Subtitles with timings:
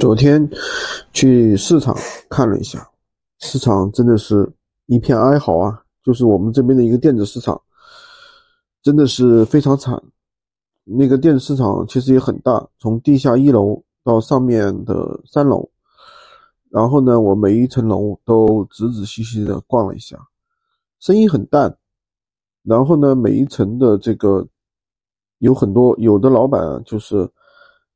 [0.00, 0.48] 昨天
[1.12, 1.94] 去市场
[2.30, 2.88] 看了一下，
[3.40, 4.50] 市场真的是
[4.86, 5.84] 一片哀嚎啊！
[6.02, 7.60] 就是我们这边的一个电子市场，
[8.82, 10.02] 真的是非常惨。
[10.84, 15.68] 那个电子市场其实也很大，从地下一楼到上面的三楼，
[16.70, 20.16] 然后呢，我每一层楼都仔仔细细的逛了一下，
[20.98, 21.76] 生意很淡。
[22.62, 24.48] 然后呢，每一层的这个
[25.40, 27.28] 有很多有的老板，就是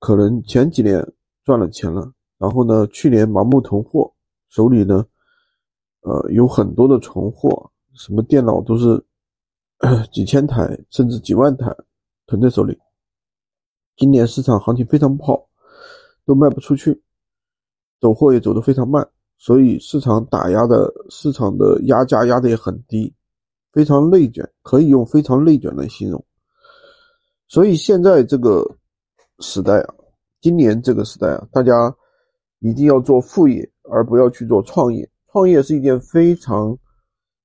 [0.00, 1.00] 可能前几年。
[1.44, 2.86] 赚了钱了，然后呢？
[2.88, 4.12] 去年盲目囤货，
[4.48, 5.04] 手里呢，
[6.02, 9.02] 呃，有很多的存货，什么电脑都是
[10.12, 11.74] 几千台甚至几万台
[12.26, 12.78] 囤在手里。
[13.96, 15.48] 今年市场行情非常不好，
[16.24, 17.02] 都卖不出去，
[18.00, 23.12] 走货也走得非常慢，所以市场打压的市场的压价压的也很低，
[23.72, 26.24] 非常内卷，可以用非常内卷来形容。
[27.48, 28.64] 所以现在这个
[29.40, 29.94] 时代啊。
[30.42, 31.94] 今年这个时代啊，大家
[32.58, 35.08] 一定要做副业，而不要去做创业。
[35.30, 36.76] 创业是一件非常，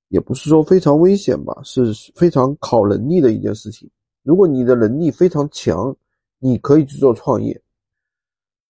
[0.07, 3.87] 也不是说非常危险吧，是非常考能力的一件事情。
[4.23, 5.95] 如果你的能力非常强，
[6.39, 7.61] 你可以去做创业，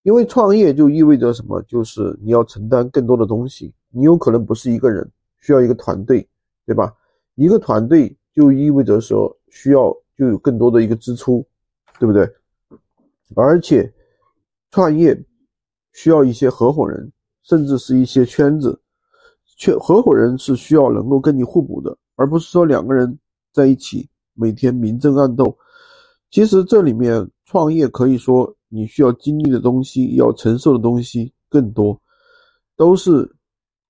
[0.02, 1.62] 因为创业就意味着什么？
[1.62, 6.28] 就是你要承担更多的东西，你有可能不是一个人，需要一个团队，
[6.66, 6.94] 对吧？
[7.36, 11.42] 一个团队就意味着说需要就有更多的一个支出，
[11.98, 12.30] 对不对？
[13.34, 13.90] 而且。
[14.70, 15.18] 创业
[15.92, 17.10] 需要一些合伙人，
[17.42, 18.80] 甚至是一些圈子。
[19.56, 23.18] 圈合伙人是需要能够跟你互补的，而不是说两个人
[23.52, 25.56] 在一起每天明争暗斗。
[26.30, 32.00] 其实这里面创业可以说你需要经历的东西、要承受的东西更多，
[32.76, 33.28] 都是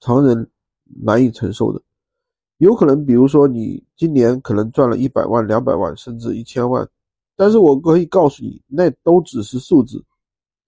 [0.00, 0.48] 常人
[1.02, 1.82] 难以承受的。
[2.58, 6.88] 有可能，比如说你今年可能赚了一百万、两百万，甚至一千万，
[7.36, 10.02] 但是我可以告诉你，那都只是数字。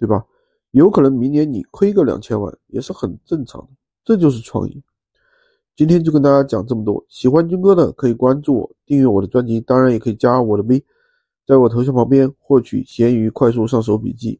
[0.00, 0.24] 对吧？
[0.70, 3.68] 有可能明年你亏个两千万也是很正常的，
[4.04, 4.82] 这就是创业。
[5.76, 10.84] 今天就跟大家讲这么多，喜欢军哥的可以关注我，订阅我的专辑，当然也可以加我的微，
[11.46, 14.38] 在我头像旁边获取闲鱼快速上手笔记。